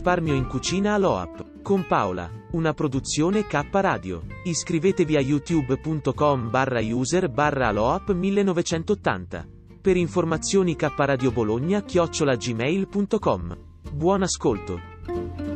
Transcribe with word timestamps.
Risparmio 0.00 0.32
in 0.32 0.46
cucina 0.46 0.94
all'OAP. 0.94 1.60
Con 1.60 1.84
Paola. 1.86 2.30
Una 2.52 2.72
produzione 2.72 3.46
K 3.46 3.66
Radio. 3.70 4.22
Iscrivetevi 4.44 5.14
a 5.16 5.20
youtube.com 5.20 6.48
barra 6.48 6.80
user 6.80 7.28
barra 7.28 7.68
aloap 7.68 8.10
1980. 8.10 9.46
Per 9.82 9.96
informazioni 9.98 10.74
K 10.74 10.90
Radio 10.96 11.30
Bologna 11.32 11.82
chiocciola 11.82 12.34
gmail.com. 12.34 13.58
Buon 13.92 14.22
ascolto. 14.22 15.49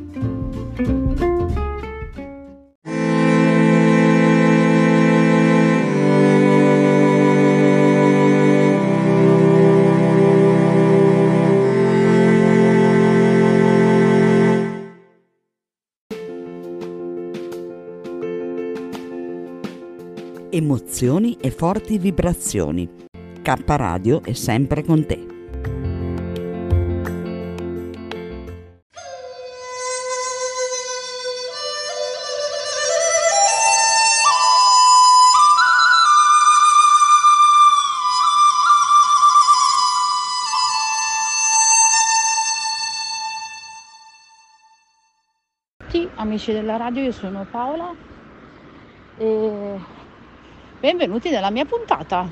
Emozioni 20.56 21.36
e 21.40 21.50
forti 21.50 21.98
vibrazioni. 21.98 22.88
K 23.42 23.62
Radio 23.66 24.22
è 24.22 24.32
sempre 24.34 24.84
con 24.84 25.04
te. 25.04 25.32
amici 46.16 46.52
della 46.52 46.76
radio, 46.76 47.02
io 47.02 47.12
sono 47.12 47.46
Paola 47.50 47.94
e 49.18 49.78
benvenuti 50.84 51.30
nella 51.30 51.48
mia 51.48 51.64
puntata. 51.64 52.28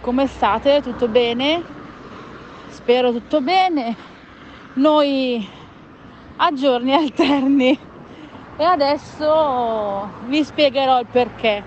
Come 0.00 0.26
state? 0.26 0.80
Tutto 0.80 1.06
bene? 1.06 1.62
Spero 2.68 3.12
tutto 3.12 3.42
bene. 3.42 3.94
Noi 4.74 5.46
a 6.36 6.50
giorni 6.54 6.94
alterni 6.96 7.78
e 8.56 8.64
adesso 8.64 10.08
vi 10.28 10.42
spiegherò 10.42 11.00
il 11.00 11.06
perché. 11.12 11.62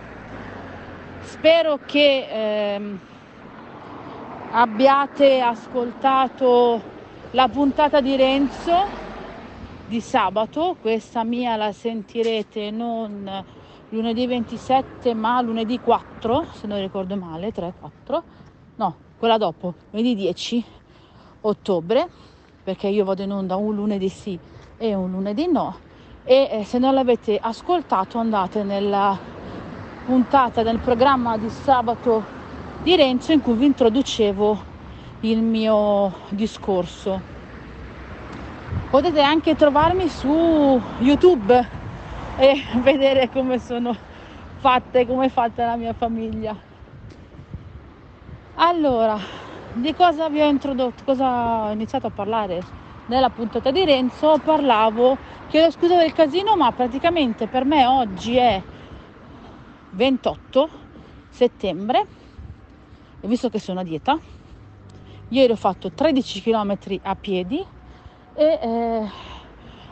Spero 1.21 1.77
che 1.85 2.25
ehm, 2.31 2.99
abbiate 4.53 5.39
ascoltato 5.39 6.81
la 7.29 7.47
puntata 7.47 8.01
di 8.01 8.15
Renzo 8.15 9.03
di 9.85 10.01
sabato, 10.01 10.77
questa 10.81 11.23
mia 11.23 11.55
la 11.55 11.71
sentirete 11.71 12.71
non 12.71 13.53
lunedì 13.89 14.27
27 14.27 15.13
ma 15.13 15.41
lunedì 15.41 15.79
4 15.79 16.45
se 16.53 16.67
non 16.67 16.79
ricordo 16.79 17.15
male 17.15 17.51
3 17.51 17.73
4 17.79 18.23
no 18.75 18.95
quella 19.17 19.37
dopo 19.37 19.73
lunedì 19.91 20.15
10 20.15 20.65
ottobre 21.41 22.07
perché 22.63 22.87
io 22.87 23.05
vado 23.05 23.21
in 23.21 23.31
onda 23.31 23.55
un 23.55 23.75
lunedì 23.75 24.09
sì 24.09 24.39
e 24.77 24.93
un 24.93 25.11
lunedì 25.11 25.47
no. 25.47 25.77
E 26.23 26.49
eh, 26.51 26.63
se 26.63 26.79
non 26.79 26.93
l'avete 26.93 27.37
ascoltato 27.39 28.17
andate 28.17 28.63
nella 28.63 29.17
puntata 30.05 30.63
del 30.63 30.79
programma 30.79 31.37
di 31.37 31.49
sabato 31.49 32.23
di 32.81 32.95
Renzo 32.95 33.31
in 33.31 33.41
cui 33.41 33.53
vi 33.53 33.65
introducevo 33.65 34.73
il 35.21 35.41
mio 35.41 36.11
discorso. 36.29 37.33
Potete 38.89 39.21
anche 39.21 39.55
trovarmi 39.55 40.07
su 40.09 40.81
youtube 40.99 41.83
e 42.37 42.63
vedere 42.81 43.29
come 43.29 43.59
sono 43.59 43.95
fatte, 44.57 45.05
come 45.05 45.27
è 45.27 45.29
fatta 45.29 45.65
la 45.65 45.75
mia 45.75 45.93
famiglia. 45.93 46.55
Allora, 48.55 49.17
di 49.73 49.93
cosa 49.93 50.29
vi 50.29 50.41
ho 50.41 50.47
introdotto, 50.47 51.03
cosa 51.03 51.65
ho 51.65 51.71
iniziato 51.71 52.07
a 52.07 52.11
parlare 52.11 52.63
nella 53.07 53.29
puntata 53.29 53.71
di 53.71 53.85
Renzo? 53.85 54.39
Parlavo, 54.43 55.17
chiedo 55.49 55.71
scusa 55.71 55.97
del 55.97 56.13
casino, 56.13 56.55
ma 56.55 56.71
praticamente 56.71 57.47
per 57.47 57.65
me 57.65 57.85
oggi 57.85 58.37
è 58.37 58.61
28 59.91 60.69
settembre 61.29 62.05
e 63.19 63.27
visto 63.27 63.49
che 63.49 63.59
sono 63.59 63.79
a 63.79 63.83
dieta, 63.83 64.17
ieri 65.29 65.51
ho 65.51 65.57
fatto 65.57 65.91
13 65.91 66.41
km 66.41 66.77
a 67.03 67.15
piedi 67.15 67.65
e 68.33 68.59
eh, 68.61 69.09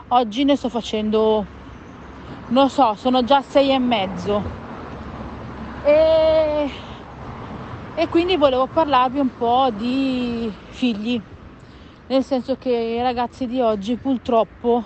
oggi 0.08 0.44
ne 0.44 0.56
sto 0.56 0.68
facendo 0.68 1.53
non 2.48 2.68
so, 2.68 2.94
sono 2.94 3.24
già 3.24 3.42
sei 3.42 3.70
e 3.70 3.78
mezzo. 3.78 4.42
E, 5.84 6.70
e 7.94 8.08
quindi 8.08 8.36
volevo 8.36 8.66
parlarvi 8.66 9.18
un 9.18 9.36
po' 9.36 9.68
di 9.70 10.52
figli, 10.70 11.20
nel 12.06 12.24
senso 12.24 12.56
che 12.56 12.70
i 12.70 13.02
ragazzi 13.02 13.46
di 13.46 13.60
oggi 13.60 13.96
purtroppo 13.96 14.84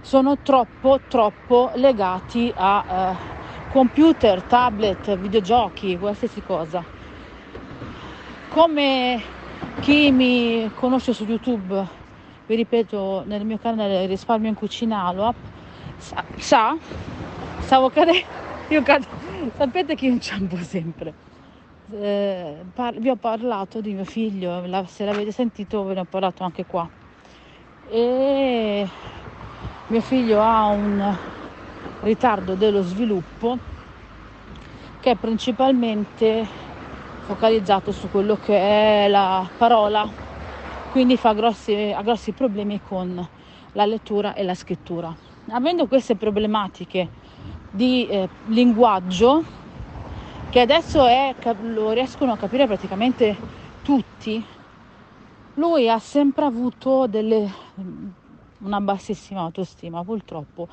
sono 0.00 0.38
troppo 0.42 1.00
troppo 1.08 1.70
legati 1.76 2.52
a 2.54 2.84
eh, 2.86 3.72
computer, 3.72 4.42
tablet, 4.42 5.16
videogiochi, 5.16 5.96
qualsiasi 5.98 6.42
cosa. 6.42 6.84
Come 8.48 9.22
chi 9.80 10.10
mi 10.12 10.70
conosce 10.74 11.12
su 11.12 11.24
YouTube, 11.24 11.86
vi 12.46 12.54
ripeto, 12.54 13.24
nel 13.26 13.44
mio 13.44 13.58
canale 13.58 14.06
Risparmio 14.06 14.50
in 14.50 14.54
Cucina 14.54 15.06
Aloap, 15.06 15.36
sa, 15.98 16.24
sa? 16.38 16.76
Stavo 17.60 17.90
cadendo 17.90 18.42
io 18.68 18.82
cado 18.82 19.04
sapete 19.56 19.94
che 19.94 20.06
io 20.06 20.12
inciampo 20.12 20.56
sempre. 20.56 21.12
Eh, 21.92 22.64
par- 22.72 22.98
vi 22.98 23.10
ho 23.10 23.16
parlato 23.16 23.80
di 23.80 23.92
mio 23.92 24.04
figlio 24.04 24.64
la, 24.66 24.86
se 24.86 25.04
l'avete 25.04 25.32
sentito 25.32 25.84
ve 25.84 25.94
ne 25.94 26.00
ho 26.00 26.06
parlato 26.08 26.44
anche 26.44 26.64
qua. 26.64 26.88
E 27.90 28.88
mio 29.88 30.00
figlio 30.00 30.40
ha 30.40 30.66
un 30.66 31.16
ritardo 32.00 32.54
dello 32.54 32.82
sviluppo 32.82 33.58
che 35.00 35.10
è 35.10 35.16
principalmente 35.16 36.46
focalizzato 37.26 37.92
su 37.92 38.10
quello 38.10 38.36
che 38.36 39.04
è 39.04 39.08
la 39.08 39.46
parola 39.58 40.08
quindi 40.90 41.16
fa 41.16 41.32
grossi, 41.34 41.92
ha 41.94 42.02
grossi 42.02 42.32
problemi 42.32 42.80
con 42.80 43.28
la 43.72 43.86
lettura 43.86 44.34
e 44.34 44.42
la 44.42 44.54
scrittura 44.54 45.14
avendo 45.48 45.86
queste 45.86 46.16
problematiche 46.16 47.08
di 47.70 48.06
eh, 48.06 48.28
linguaggio 48.46 49.44
che 50.50 50.60
adesso 50.60 51.06
è, 51.06 51.34
lo 51.62 51.90
riescono 51.90 52.32
a 52.32 52.36
capire 52.36 52.66
praticamente 52.66 53.36
tutti 53.82 54.44
lui 55.54 55.88
ha 55.88 55.98
sempre 55.98 56.44
avuto 56.44 57.06
delle, 57.06 57.48
una 58.58 58.80
bassissima 58.80 59.42
autostima 59.42 60.02
purtroppo 60.02 60.68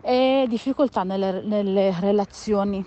e 0.00 0.46
difficoltà 0.48 1.02
nelle, 1.02 1.42
nelle 1.42 1.94
relazioni. 2.00 2.84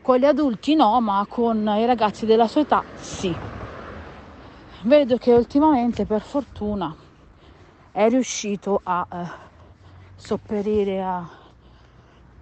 Con 0.00 0.16
gli 0.16 0.24
adulti 0.24 0.74
no, 0.74 1.00
ma 1.00 1.24
con 1.28 1.58
i 1.78 1.86
ragazzi 1.86 2.26
della 2.26 2.48
sua 2.48 2.62
età 2.62 2.82
sì. 2.96 3.34
Vedo 4.82 5.16
che 5.16 5.32
ultimamente 5.32 6.06
per 6.06 6.22
fortuna 6.22 6.94
è 7.92 8.08
riuscito 8.08 8.80
a 8.82 9.06
eh, 9.10 9.50
sopperire 10.22 11.02
a 11.02 11.28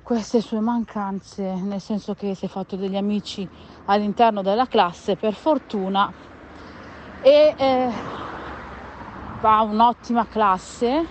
queste 0.03 0.43
sue 0.43 0.61
mancanze, 0.61 1.55
nel 1.55 1.81
senso 1.81 2.15
che 2.15 2.35
si 2.35 2.45
è 2.45 2.49
fatto 2.49 2.77
degli 2.77 2.97
amici 2.97 3.49
all'interno 3.87 4.43
della 4.43 4.67
classe 4.67 5.17
per 5.17 5.33
fortuna 5.33 6.13
e 7.23 7.55
eh, 7.57 7.89
va 9.41 9.61
un'ottima 9.63 10.27
classe 10.27 11.07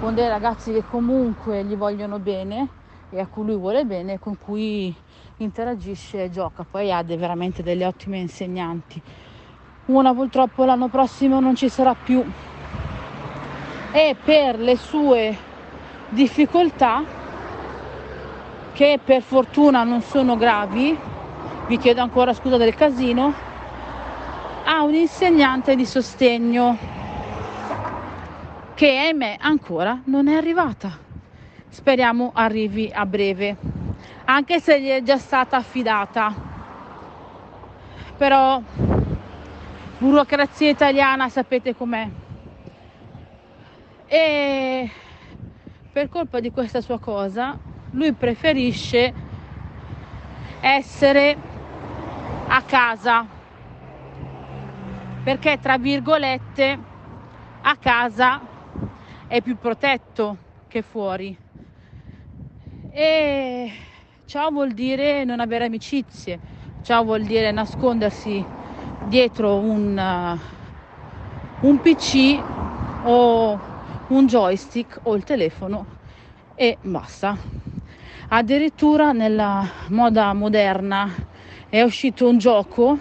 con 0.00 0.14
dei 0.14 0.26
ragazzi 0.26 0.72
che 0.72 0.82
comunque 0.84 1.62
gli 1.62 1.76
vogliono 1.76 2.18
bene 2.18 2.68
e 3.10 3.20
a 3.20 3.26
cui 3.28 3.44
lui 3.44 3.56
vuole 3.56 3.84
bene, 3.84 4.18
con 4.18 4.36
cui 4.36 4.92
interagisce 5.36 6.24
e 6.24 6.30
gioca. 6.30 6.66
Poi 6.68 6.92
ha 6.92 7.02
de, 7.02 7.16
veramente 7.16 7.62
delle 7.62 7.86
ottime 7.86 8.18
insegnanti. 8.18 9.00
Una 9.86 10.12
purtroppo 10.12 10.64
l'anno 10.64 10.88
prossimo 10.88 11.38
non 11.38 11.54
ci 11.54 11.68
sarà 11.68 11.94
più 11.94 12.24
e 13.92 14.16
per 14.24 14.58
le 14.58 14.76
sue 14.76 15.48
difficoltà 16.10 17.02
che 18.72 18.98
per 19.02 19.22
fortuna 19.22 19.84
non 19.84 20.02
sono 20.02 20.36
gravi, 20.36 20.98
vi 21.66 21.78
chiedo 21.78 22.00
ancora 22.00 22.32
scusa 22.32 22.56
del 22.56 22.74
casino, 22.74 23.32
ha 24.64 24.82
un 24.82 24.94
insegnante 24.94 25.74
di 25.74 25.86
sostegno 25.86 26.76
che 28.74 28.98
ahimè 28.98 29.36
ancora 29.40 30.00
non 30.04 30.28
è 30.28 30.34
arrivata. 30.34 30.98
Speriamo 31.68 32.32
arrivi 32.34 32.90
a 32.92 33.06
breve, 33.06 33.56
anche 34.24 34.60
se 34.60 34.80
gli 34.80 34.88
è 34.88 35.02
già 35.02 35.18
stata 35.18 35.56
affidata. 35.56 36.34
Però 38.16 38.60
burocrazia 39.98 40.68
italiana 40.68 41.28
sapete 41.28 41.74
com'è. 41.74 42.08
E 44.06 44.90
per 45.92 46.08
colpa 46.08 46.38
di 46.40 46.52
questa 46.52 46.80
sua 46.80 46.98
cosa, 46.98 47.58
lui 47.90 48.12
preferisce 48.12 49.12
essere 50.60 51.36
a 52.46 52.62
casa. 52.62 53.26
Perché 55.22 55.58
tra 55.60 55.78
virgolette 55.78 56.78
a 57.62 57.76
casa 57.76 58.40
è 59.26 59.42
più 59.42 59.56
protetto 59.58 60.36
che 60.68 60.82
fuori. 60.82 61.36
E 62.92 63.72
ciò 64.26 64.50
vuol 64.50 64.70
dire 64.72 65.24
non 65.24 65.40
avere 65.40 65.64
amicizie. 65.64 66.38
Ciò 66.82 67.02
vuol 67.02 67.22
dire 67.22 67.50
nascondersi 67.50 68.44
dietro 69.06 69.56
un, 69.56 70.38
uh, 71.60 71.66
un 71.66 71.80
pc 71.80 72.42
o 73.02 73.69
un 74.10 74.26
joystick 74.26 75.00
o 75.02 75.14
il 75.14 75.24
telefono 75.24 75.86
e 76.54 76.78
basta. 76.82 77.36
Addirittura 78.28 79.12
nella 79.12 79.66
moda 79.88 80.32
moderna 80.32 81.08
è 81.68 81.82
uscito 81.82 82.28
un 82.28 82.38
gioco 82.38 82.98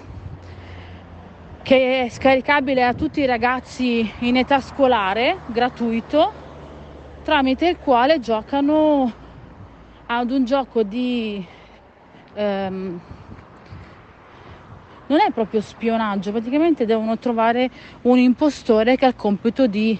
che 1.64 2.04
è 2.04 2.10
scaricabile 2.10 2.84
a 2.84 2.94
tutti 2.94 3.20
i 3.20 3.26
ragazzi 3.26 4.12
in 4.20 4.38
età 4.38 4.60
scolare, 4.60 5.38
gratuito, 5.48 6.32
tramite 7.24 7.68
il 7.68 7.78
quale 7.78 8.20
giocano 8.20 9.14
ad 10.08 10.32
un 10.32 10.46
gioco 10.46 10.84
di... 10.84 11.46
Ehm, 12.34 13.00
non 15.08 15.20
è 15.22 15.32
proprio 15.32 15.60
spionaggio, 15.62 16.32
praticamente 16.32 16.86
devono 16.86 17.18
trovare 17.18 17.70
un 18.04 18.20
impostore 18.20 18.96
che 18.96 19.06
ha 19.06 19.10
il 19.10 19.16
compito 19.16 19.66
di 19.66 20.00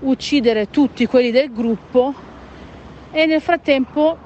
uccidere 0.00 0.70
tutti 0.70 1.06
quelli 1.06 1.30
del 1.30 1.52
gruppo 1.52 2.14
e 3.10 3.26
nel 3.26 3.40
frattempo 3.40 4.16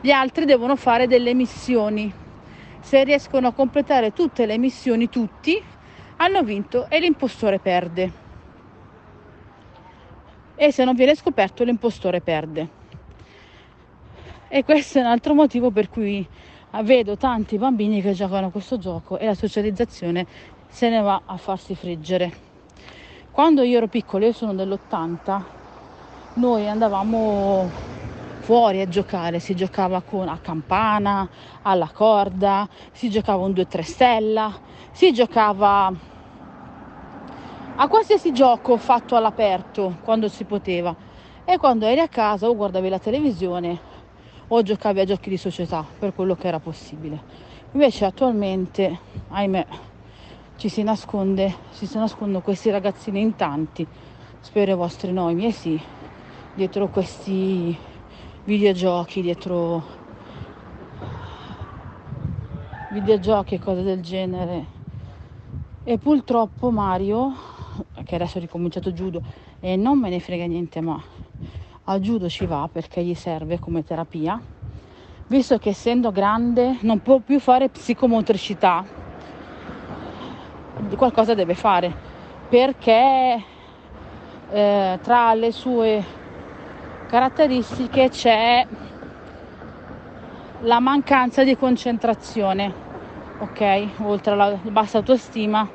gli 0.00 0.10
altri 0.10 0.44
devono 0.44 0.76
fare 0.76 1.06
delle 1.06 1.34
missioni. 1.34 2.12
Se 2.80 3.02
riescono 3.04 3.48
a 3.48 3.52
completare 3.52 4.12
tutte 4.12 4.46
le 4.46 4.58
missioni, 4.58 5.08
tutti, 5.08 5.60
hanno 6.16 6.42
vinto 6.42 6.88
e 6.88 7.00
l'impostore 7.00 7.58
perde. 7.58 8.12
E 10.54 10.72
se 10.72 10.84
non 10.84 10.94
viene 10.94 11.14
scoperto 11.14 11.64
l'impostore 11.64 12.20
perde. 12.20 12.82
E 14.48 14.64
questo 14.64 14.98
è 14.98 15.00
un 15.00 15.08
altro 15.08 15.34
motivo 15.34 15.70
per 15.70 15.88
cui 15.88 16.26
vedo 16.82 17.16
tanti 17.16 17.56
bambini 17.56 18.02
che 18.02 18.12
giocano 18.12 18.48
a 18.48 18.50
questo 18.50 18.78
gioco 18.78 19.18
e 19.18 19.26
la 19.26 19.34
socializzazione 19.34 20.26
se 20.68 20.88
ne 20.88 21.00
va 21.00 21.22
a 21.24 21.36
farsi 21.36 21.74
friggere. 21.74 22.53
Quando 23.34 23.62
io 23.62 23.78
ero 23.78 23.88
piccola, 23.88 24.26
io 24.26 24.32
sono 24.32 24.54
dell'80, 24.54 25.42
noi 26.34 26.68
andavamo 26.68 27.68
fuori 28.38 28.80
a 28.80 28.86
giocare, 28.86 29.40
si 29.40 29.56
giocava 29.56 30.02
con, 30.02 30.28
a 30.28 30.38
campana, 30.38 31.28
alla 31.62 31.90
corda, 31.92 32.68
si 32.92 33.10
giocava 33.10 33.42
un 33.42 33.50
2-3 33.50 33.80
stella, 33.80 34.56
si 34.92 35.12
giocava 35.12 35.92
a 37.74 37.88
qualsiasi 37.88 38.32
gioco 38.32 38.76
fatto 38.76 39.16
all'aperto 39.16 39.96
quando 40.02 40.28
si 40.28 40.44
poteva 40.44 40.94
e 41.44 41.58
quando 41.58 41.86
eri 41.86 41.98
a 41.98 42.08
casa 42.08 42.48
o 42.48 42.54
guardavi 42.54 42.88
la 42.88 43.00
televisione 43.00 43.80
o 44.46 44.62
giocavi 44.62 45.00
a 45.00 45.04
giochi 45.04 45.28
di 45.28 45.38
società 45.38 45.84
per 45.98 46.14
quello 46.14 46.36
che 46.36 46.46
era 46.46 46.60
possibile. 46.60 47.20
Invece 47.72 48.04
attualmente, 48.04 48.96
ahimè, 49.30 49.66
ci 50.64 50.70
si 50.70 50.82
nasconde, 50.82 51.54
si 51.72 51.86
nascondono 51.92 52.40
questi 52.40 52.70
ragazzini 52.70 53.20
in 53.20 53.36
tanti, 53.36 53.86
spero 54.40 54.72
i 54.72 54.74
vostri 54.74 55.12
no, 55.12 55.28
i 55.28 55.34
miei 55.34 55.52
sì, 55.52 55.78
dietro 56.54 56.88
questi 56.88 57.76
videogiochi, 58.44 59.20
dietro 59.20 59.82
videogiochi 62.88 63.56
e 63.56 63.58
cose 63.58 63.82
del 63.82 64.00
genere. 64.00 64.66
E 65.84 65.98
purtroppo 65.98 66.70
Mario, 66.70 67.34
che 68.02 68.14
adesso 68.14 68.38
ha 68.38 68.40
ricominciato 68.40 68.90
judo 68.90 69.22
e 69.60 69.76
non 69.76 69.98
me 69.98 70.08
ne 70.08 70.18
frega 70.18 70.46
niente, 70.46 70.80
ma 70.80 70.98
al 71.84 72.00
judo 72.00 72.30
ci 72.30 72.46
va 72.46 72.70
perché 72.72 73.04
gli 73.04 73.14
serve 73.14 73.58
come 73.58 73.84
terapia, 73.84 74.40
visto 75.26 75.58
che 75.58 75.68
essendo 75.68 76.10
grande 76.10 76.78
non 76.80 77.02
può 77.02 77.18
più 77.18 77.38
fare 77.38 77.68
psicomotricità, 77.68 79.02
qualcosa 80.96 81.34
deve 81.34 81.54
fare 81.54 81.92
perché 82.48 83.42
eh, 84.50 84.98
tra 85.02 85.34
le 85.34 85.52
sue 85.52 86.04
caratteristiche 87.08 88.08
c'è 88.10 88.66
la 90.60 90.80
mancanza 90.80 91.44
di 91.44 91.56
concentrazione, 91.56 92.72
ok? 93.38 93.88
Oltre 94.02 94.32
alla 94.32 94.58
bassa 94.62 94.98
autostima, 94.98 95.68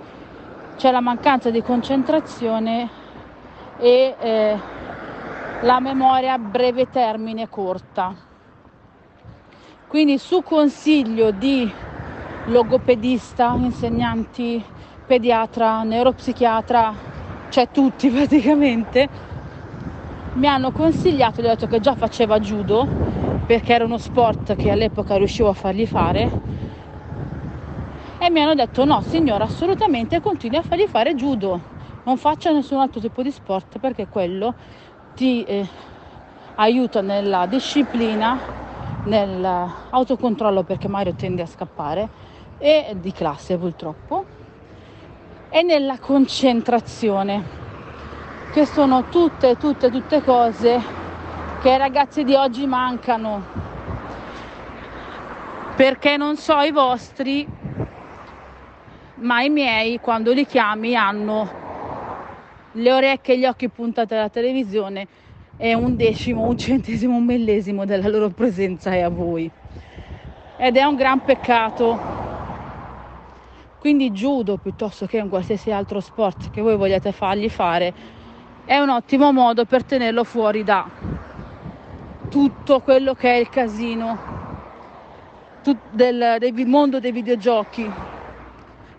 c'è 0.78 0.92
la 0.92 1.02
mancanza 1.02 1.50
di 1.50 1.62
concentrazione 1.62 2.90
e 3.78 4.16
eh, 4.20 4.58
la 5.62 5.80
memoria 5.80 6.34
a 6.34 6.38
breve 6.38 6.90
termine 6.90 7.50
corta. 7.50 8.16
Quindi 9.88 10.18
su 10.18 10.42
consiglio 10.44 11.32
di 11.32 11.72
logopedista, 12.46 13.56
insegnanti, 13.58 14.64
pediatra, 15.10 15.82
neuropsichiatra, 15.82 16.94
cioè 17.50 17.68
tutti 17.72 18.10
praticamente, 18.14 19.10
mi 20.34 20.46
hanno 20.46 20.72
consigliato, 20.72 21.42
gli 21.42 21.46
ho 21.46 21.50
detto 21.50 21.66
che 21.66 21.80
già 21.80 21.96
faceva 21.96 22.38
judo 22.38 22.88
perché 23.48 23.74
era 23.74 23.86
uno 23.86 23.98
sport 23.98 24.56
che 24.56 24.70
all'epoca 24.70 25.18
riuscivo 25.18 25.50
a 25.50 25.54
fargli 25.54 25.88
fare 25.88 26.30
e 28.20 28.30
mi 28.30 28.40
hanno 28.40 28.54
detto 28.54 28.86
no 28.86 29.02
signora 29.02 29.46
assolutamente 29.46 30.22
continui 30.22 30.60
a 30.60 30.62
fargli 30.62 30.86
fare 30.86 31.16
judo 31.16 31.60
non 32.04 32.16
faccia 32.18 32.52
nessun 32.52 32.78
altro 32.78 33.02
tipo 33.02 33.24
di 33.24 33.32
sport 33.32 33.80
perché 33.80 34.08
quello 34.08 34.54
ti 35.16 35.44
eh, 35.44 35.68
aiuta 36.56 37.02
nella 37.02 37.48
disciplina 37.48 38.40
nell'autocontrollo 39.06 40.62
perché 40.62 40.88
Mario 40.88 41.16
tende 41.16 41.42
a 41.42 41.48
scappare 41.48 42.08
e 42.60 42.94
di 42.98 43.12
classe 43.12 43.58
purtroppo 43.58 44.26
e 45.50 45.64
nella 45.64 45.98
concentrazione 45.98 47.58
che 48.52 48.66
sono 48.66 49.06
tutte, 49.10 49.58
tutte, 49.58 49.90
tutte 49.90 50.24
cose 50.24 50.80
che 51.62 51.72
ai 51.72 51.78
ragazzi 51.78 52.24
di 52.24 52.34
oggi 52.34 52.66
mancano. 52.66 53.58
Perché 55.76 56.18
non 56.18 56.36
so 56.36 56.60
i 56.60 56.72
vostri, 56.72 57.48
ma 59.16 59.42
i 59.42 59.50
miei 59.50 60.00
quando 60.00 60.32
li 60.32 60.46
chiami 60.46 60.96
hanno 60.96 61.68
le 62.74 62.92
orecchie 62.92 63.34
e 63.34 63.40
gli 63.40 63.46
occhi 63.46 63.70
puntati 63.70 64.14
alla 64.14 64.30
televisione 64.30 65.08
e 65.58 65.74
un 65.74 65.96
decimo, 65.96 66.48
un 66.48 66.58
centesimo, 66.58 67.16
un 67.16 67.26
millesimo 67.26 67.86
della 67.86 68.08
loro 68.08 68.30
presenza 68.30 68.92
è 68.92 69.02
a 69.02 69.10
voi. 69.10 69.50
Ed 70.58 70.76
è 70.76 70.84
un 70.84 70.96
gran 70.96 71.24
peccato. 71.24 72.19
Quindi 73.80 74.12
judo 74.12 74.58
piuttosto 74.58 75.06
che 75.06 75.22
un 75.22 75.30
qualsiasi 75.30 75.72
altro 75.72 76.02
sport 76.02 76.50
che 76.52 76.62
voi 76.62 76.76
vogliate 76.76 77.14
fargli 77.14 77.50
fare 77.50 77.94
è 78.66 78.78
un 78.78 78.90
ottimo 78.90 79.32
modo 79.32 79.64
per 79.64 79.86
tenerlo 79.86 80.26
fuori 80.26 80.64
da 80.64 80.86
tutto 82.30 82.82
quello 82.82 83.14
che 83.14 83.32
è 83.32 83.38
il 83.38 83.50
casino 83.50 84.18
del, 85.92 86.36
del 86.40 86.68
mondo 86.68 87.00
dei 87.00 87.14
videogiochi 87.14 87.90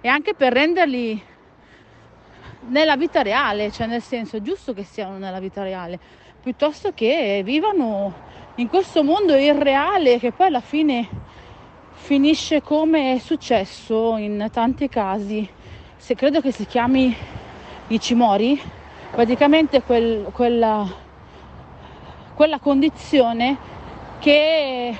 e 0.00 0.08
anche 0.08 0.34
per 0.34 0.54
renderli 0.54 1.22
nella 2.68 2.96
vita 2.96 3.20
reale, 3.20 3.70
cioè 3.70 3.86
nel 3.86 4.02
senso 4.02 4.38
è 4.38 4.40
giusto 4.40 4.72
che 4.72 4.84
siano 4.84 5.18
nella 5.18 5.40
vita 5.40 5.62
reale, 5.62 5.98
piuttosto 6.40 6.92
che 6.94 7.42
vivano 7.44 8.12
in 8.56 8.68
questo 8.68 9.04
mondo 9.04 9.34
irreale 9.34 10.18
che 10.18 10.32
poi 10.32 10.46
alla 10.46 10.60
fine 10.60 11.19
finisce 12.10 12.60
come 12.60 13.14
è 13.14 13.18
successo 13.18 14.16
in 14.16 14.48
tanti 14.50 14.88
casi, 14.88 15.48
se 15.96 16.16
credo 16.16 16.40
che 16.40 16.50
si 16.50 16.66
chiami 16.66 17.14
Ichimori, 17.86 18.60
praticamente 19.12 19.80
quel, 19.82 20.26
quella, 20.32 20.84
quella 22.34 22.58
condizione 22.58 23.56
che 24.18 24.92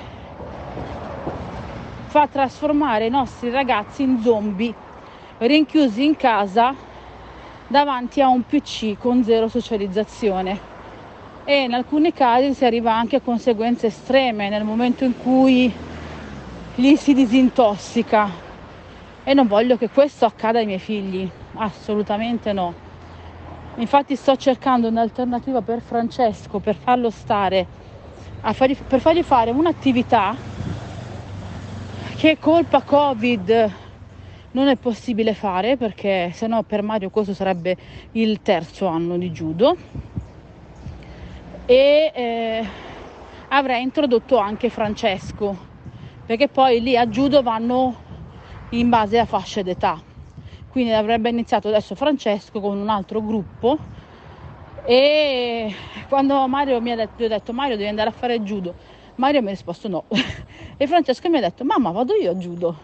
fa 2.05 2.27
trasformare 2.27 3.07
i 3.07 3.09
nostri 3.09 3.49
ragazzi 3.49 4.03
in 4.03 4.21
zombie 4.21 4.73
rinchiusi 5.39 6.05
in 6.05 6.15
casa 6.15 6.73
davanti 7.67 8.21
a 8.21 8.29
un 8.29 8.45
PC 8.45 8.97
con 8.97 9.21
zero 9.25 9.49
socializzazione. 9.49 10.57
E 11.43 11.63
in 11.63 11.73
alcuni 11.73 12.13
casi 12.13 12.53
si 12.53 12.63
arriva 12.63 12.93
anche 12.93 13.17
a 13.17 13.21
conseguenze 13.21 13.87
estreme 13.87 14.47
nel 14.47 14.63
momento 14.63 15.03
in 15.03 15.17
cui 15.17 15.89
gli 16.75 16.95
si 16.95 17.13
disintossica. 17.13 18.49
E 19.23 19.33
non 19.33 19.47
voglio 19.47 19.77
che 19.77 19.89
questo 19.89 20.25
accada 20.25 20.59
ai 20.59 20.65
miei 20.65 20.79
figli, 20.79 21.29
assolutamente 21.55 22.53
no. 22.53 22.73
Infatti 23.75 24.15
sto 24.15 24.35
cercando 24.35 24.87
un'alternativa 24.87 25.61
per 25.61 25.81
Francesco 25.81 26.59
per 26.59 26.75
farlo 26.75 27.09
stare, 27.09 27.65
fargli, 28.41 28.75
per 28.75 28.99
fargli 28.99 29.23
fare 29.23 29.51
un'attività 29.51 30.35
che 32.17 32.37
colpa 32.37 32.81
Covid 32.81 33.71
non 34.51 34.67
è 34.67 34.75
possibile 34.75 35.33
fare 35.33 35.77
perché 35.77 36.31
se 36.33 36.47
no 36.47 36.63
per 36.63 36.81
Mario 36.81 37.09
questo 37.09 37.33
sarebbe 37.33 37.77
il 38.11 38.41
terzo 38.41 38.87
anno 38.87 39.17
di 39.17 39.31
judo. 39.31 39.77
E 41.65 42.11
eh, 42.13 42.67
avrei 43.49 43.83
introdotto 43.83 44.37
anche 44.37 44.69
Francesco 44.69 45.69
perché 46.31 46.47
poi 46.47 46.79
lì 46.79 46.95
a 46.95 47.07
judo 47.07 47.41
vanno 47.41 47.93
in 48.69 48.87
base 48.87 49.19
a 49.19 49.25
fasce 49.25 49.63
d'età. 49.63 50.01
Quindi 50.69 50.93
avrebbe 50.93 51.27
iniziato 51.27 51.67
adesso 51.67 51.93
Francesco 51.93 52.61
con 52.61 52.77
un 52.77 52.87
altro 52.87 53.21
gruppo 53.21 53.77
e 54.85 55.75
quando 56.07 56.47
Mario 56.47 56.79
mi 56.79 56.91
ha 56.91 56.95
detto, 56.95 57.15
gli 57.17 57.25
ho 57.25 57.27
detto 57.27 57.51
Mario 57.51 57.75
devi 57.75 57.89
andare 57.89 58.07
a 58.07 58.13
fare 58.13 58.39
judo. 58.43 58.75
Mario 59.15 59.41
mi 59.41 59.47
ha 59.47 59.49
risposto 59.49 59.89
no. 59.89 60.05
E 60.77 60.87
Francesco 60.87 61.27
mi 61.27 61.35
ha 61.35 61.41
detto 61.41 61.65
mamma 61.65 61.91
vado 61.91 62.13
io 62.13 62.31
a 62.31 62.35
judo. 62.35 62.77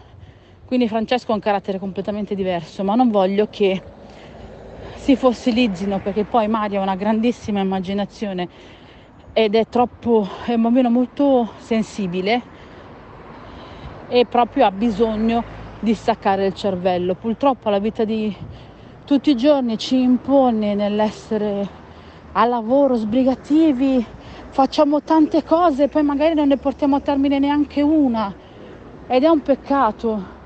Quindi 0.66 0.86
Francesco 0.86 1.32
ha 1.32 1.34
un 1.34 1.40
carattere 1.40 1.78
completamente 1.78 2.34
diverso 2.34 2.84
ma 2.84 2.96
non 2.96 3.10
voglio 3.10 3.48
che 3.48 3.80
si 4.96 5.16
fossilizzino 5.16 6.00
perché 6.00 6.24
poi 6.24 6.48
Mario 6.48 6.80
ha 6.80 6.82
una 6.82 6.96
grandissima 6.96 7.60
immaginazione 7.60 8.46
ed 9.32 9.54
è 9.54 9.66
troppo 9.68 10.28
è 10.44 10.52
un 10.52 10.60
bambino 10.60 10.90
molto 10.90 11.50
sensibile 11.60 12.57
e 14.08 14.24
proprio 14.26 14.66
ha 14.66 14.70
bisogno 14.70 15.44
di 15.80 15.94
staccare 15.94 16.46
il 16.46 16.54
cervello 16.54 17.14
purtroppo 17.14 17.70
la 17.70 17.78
vita 17.78 18.04
di 18.04 18.34
tutti 19.04 19.30
i 19.30 19.36
giorni 19.36 19.78
ci 19.78 20.00
impone 20.00 20.74
nell'essere 20.74 21.68
a 22.32 22.44
lavoro 22.44 22.96
sbrigativi 22.96 24.04
facciamo 24.48 25.02
tante 25.02 25.44
cose 25.44 25.84
e 25.84 25.88
poi 25.88 26.02
magari 26.02 26.34
non 26.34 26.48
ne 26.48 26.56
portiamo 26.56 26.96
a 26.96 27.00
termine 27.00 27.38
neanche 27.38 27.82
una 27.82 28.34
ed 29.10 29.24
è 29.24 29.28
un 29.28 29.40
peccato. 29.40 30.36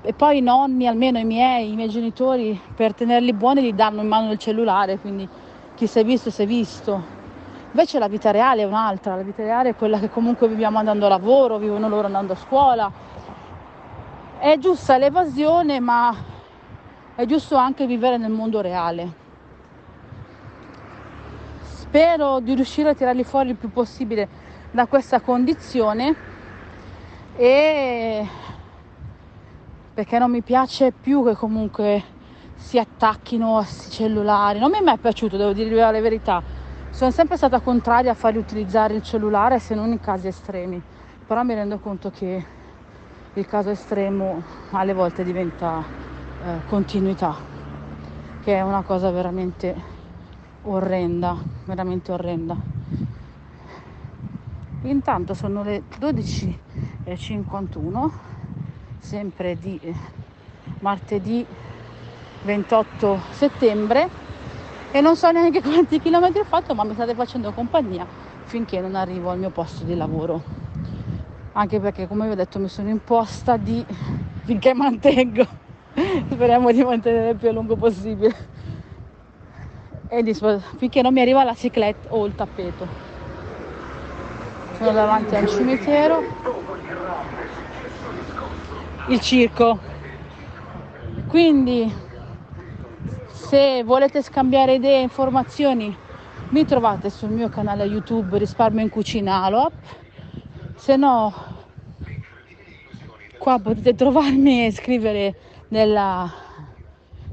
E 0.00 0.12
poi 0.12 0.38
i 0.38 0.40
nonni, 0.40 0.86
almeno 0.86 1.18
i 1.18 1.24
miei, 1.24 1.72
i 1.72 1.74
miei 1.74 1.88
genitori, 1.88 2.58
per 2.74 2.94
tenerli 2.94 3.32
buoni 3.32 3.62
gli 3.62 3.72
danno 3.72 4.00
in 4.00 4.08
mano 4.08 4.32
il 4.32 4.38
cellulare, 4.38 4.98
quindi 4.98 5.28
chi 5.74 5.86
si 5.86 5.98
è 5.98 6.04
visto 6.04 6.30
si 6.30 6.42
è 6.42 6.46
visto. 6.46 7.15
Invece 7.76 7.98
la 7.98 8.08
vita 8.08 8.30
reale 8.30 8.62
è 8.62 8.64
un'altra, 8.64 9.16
la 9.16 9.22
vita 9.22 9.42
reale 9.42 9.68
è 9.68 9.74
quella 9.74 9.98
che 9.98 10.08
comunque 10.08 10.48
viviamo 10.48 10.78
andando 10.78 11.04
a 11.04 11.10
lavoro, 11.10 11.58
vivono 11.58 11.90
loro 11.90 12.06
andando 12.06 12.32
a 12.32 12.36
scuola. 12.36 12.90
È 14.38 14.56
giusta 14.56 14.96
l'evasione, 14.96 15.78
ma 15.78 16.16
è 17.14 17.26
giusto 17.26 17.54
anche 17.56 17.86
vivere 17.86 18.16
nel 18.16 18.30
mondo 18.30 18.62
reale. 18.62 19.12
Spero 21.64 22.40
di 22.40 22.54
riuscire 22.54 22.88
a 22.88 22.94
tirarli 22.94 23.24
fuori 23.24 23.50
il 23.50 23.56
più 23.56 23.70
possibile 23.70 24.26
da 24.70 24.86
questa 24.86 25.20
condizione 25.20 26.16
e 27.36 28.26
perché 29.92 30.18
non 30.18 30.30
mi 30.30 30.40
piace 30.40 30.92
più 30.92 31.22
che 31.26 31.34
comunque 31.34 32.02
si 32.54 32.78
attacchino 32.78 33.58
a 33.58 33.64
questi 33.64 33.90
cellulari. 33.90 34.60
Non 34.60 34.70
mi 34.70 34.78
è 34.78 34.82
mai 34.82 34.96
piaciuto 34.96 35.36
devo 35.36 35.52
dirvi 35.52 35.74
la 35.74 35.90
verità 35.90 36.55
sono 36.96 37.10
sempre 37.10 37.36
stata 37.36 37.60
contraria 37.60 38.12
a 38.12 38.14
farli 38.14 38.38
utilizzare 38.38 38.94
il 38.94 39.02
cellulare 39.02 39.58
se 39.58 39.74
non 39.74 39.92
in 39.92 40.00
casi 40.00 40.28
estremi 40.28 40.82
però 41.26 41.42
mi 41.42 41.52
rendo 41.52 41.78
conto 41.78 42.10
che 42.10 42.42
il 43.34 43.46
caso 43.46 43.68
estremo 43.68 44.42
alle 44.70 44.94
volte 44.94 45.22
diventa 45.22 45.84
eh, 46.42 46.60
continuità 46.66 47.36
che 48.42 48.54
è 48.54 48.62
una 48.62 48.80
cosa 48.80 49.10
veramente 49.10 49.74
orrenda, 50.62 51.36
veramente 51.64 52.12
orrenda. 52.12 52.56
Intanto 54.82 55.34
sono 55.34 55.64
le 55.64 55.82
12.51, 55.98 58.10
sempre 59.00 59.58
di 59.58 59.78
eh, 59.82 59.92
martedì 60.78 61.44
28 62.42 63.20
settembre 63.32 64.08
e 64.90 65.00
non 65.00 65.16
so 65.16 65.30
neanche 65.30 65.60
quanti 65.62 66.00
chilometri 66.00 66.40
ho 66.40 66.44
fatto, 66.44 66.74
ma 66.74 66.84
mi 66.84 66.94
state 66.94 67.14
facendo 67.14 67.52
compagnia 67.52 68.06
finché 68.44 68.80
non 68.80 68.94
arrivo 68.94 69.30
al 69.30 69.38
mio 69.38 69.50
posto 69.50 69.84
di 69.84 69.94
lavoro. 69.96 70.42
Anche 71.52 71.80
perché, 71.80 72.06
come 72.06 72.26
vi 72.26 72.32
ho 72.32 72.36
detto, 72.36 72.58
mi 72.58 72.68
sono 72.68 72.88
imposta 72.88 73.56
di 73.56 73.84
finché 74.44 74.74
mantengo, 74.74 75.46
speriamo 76.30 76.70
di 76.70 76.82
mantenere 76.84 77.30
il 77.30 77.36
più 77.36 77.48
a 77.48 77.52
lungo 77.52 77.76
possibile 77.76 78.54
e 80.08 80.34
finché 80.76 81.02
non 81.02 81.12
mi 81.12 81.20
arriva 81.20 81.42
la 81.42 81.54
ciclette 81.54 82.08
o 82.10 82.24
il 82.26 82.34
tappeto. 82.34 82.86
Sono 84.76 84.92
davanti 84.92 85.34
al 85.34 85.48
cimitero. 85.48 86.22
Il 89.08 89.20
circo. 89.20 89.78
Quindi 91.28 91.92
se 93.46 93.84
volete 93.84 94.22
scambiare 94.22 94.74
idee 94.74 94.98
e 94.98 95.02
informazioni 95.02 95.96
mi 96.48 96.64
trovate 96.64 97.10
sul 97.10 97.30
mio 97.30 97.48
canale 97.48 97.84
YouTube 97.84 98.38
Risparmio 98.38 98.82
in 98.82 98.88
Cucina 98.88 99.44
Aloap. 99.44 99.72
Se 100.74 100.96
no 100.96 101.32
qua 103.38 103.60
potete 103.60 103.94
trovarmi 103.94 104.66
e 104.66 104.72
scrivere 104.72 105.38
nella 105.68 106.28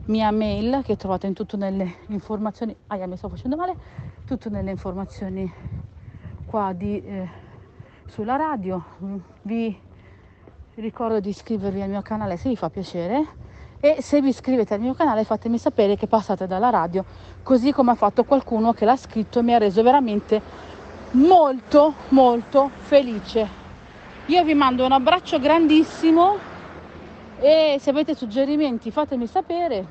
mia 0.05 0.29
mail 0.31 0.81
che 0.83 0.97
trovate 0.97 1.25
in 1.25 1.33
tutte 1.33 1.57
nelle 1.57 1.95
informazioni. 2.09 2.75
Aia 2.87 3.07
mi 3.07 3.17
sto 3.17 3.27
facendo 3.27 3.55
male. 3.55 3.75
Tutte 4.27 4.49
nelle 4.49 4.69
informazioni 4.69 5.51
qua 6.45 6.73
di, 6.73 7.03
eh, 7.03 7.27
sulla 8.05 8.35
radio. 8.35 8.83
Vi 9.41 9.75
ricordo 10.75 11.19
di 11.19 11.29
iscrivervi 11.29 11.81
al 11.81 11.89
mio 11.89 12.03
canale 12.03 12.37
se 12.37 12.49
vi 12.49 12.55
fa 12.55 12.69
piacere 12.69 13.41
e 13.85 14.01
se 14.01 14.21
vi 14.21 14.29
iscrivete 14.29 14.73
al 14.73 14.79
mio 14.79 14.93
canale 14.93 15.25
fatemi 15.25 15.57
sapere 15.57 15.97
che 15.97 16.07
passate 16.07 16.47
dalla 16.47 16.69
radio 16.69 17.03
così 17.43 17.73
come 17.73 17.91
ha 17.91 17.95
fatto 17.95 18.23
qualcuno 18.23 18.71
che 18.71 18.85
l'ha 18.85 18.95
scritto 18.95 19.39
e 19.39 19.41
mi 19.41 19.53
ha 19.53 19.57
reso 19.57 19.83
veramente 19.83 20.41
molto 21.11 21.93
molto 22.09 22.69
felice. 22.77 23.45
Io 24.27 24.43
vi 24.45 24.53
mando 24.53 24.85
un 24.85 24.93
abbraccio 24.93 25.37
grandissimo 25.37 26.37
e 27.41 27.75
se 27.77 27.89
avete 27.89 28.15
suggerimenti 28.15 28.89
fatemi 28.89 29.27
sapere. 29.27 29.85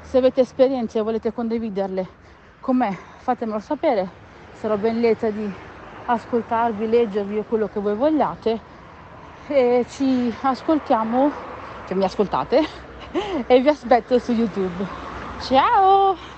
Se 0.00 0.18
avete 0.18 0.40
esperienze 0.40 0.98
e 0.98 1.02
volete 1.02 1.32
condividerle 1.32 2.08
con 2.58 2.76
me 2.76 2.98
fatemelo 3.18 3.60
sapere. 3.60 4.08
Sarò 4.54 4.76
ben 4.76 4.98
lieta 4.98 5.30
di 5.30 5.48
ascoltarvi 6.06 6.88
leggervi 6.88 7.38
o 7.38 7.44
quello 7.44 7.68
che 7.68 7.78
voi 7.78 7.94
vogliate. 7.94 8.76
E 9.46 9.86
ci 9.88 10.34
ascoltiamo 10.40 11.47
cioè 11.88 11.96
mi 11.96 12.04
ascoltate 12.04 12.60
e 13.48 13.60
vi 13.60 13.68
aspetto 13.68 14.18
su 14.18 14.32
YouTube. 14.32 14.86
Ciao! 15.40 16.37